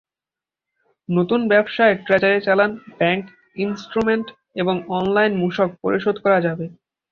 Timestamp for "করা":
6.23-6.39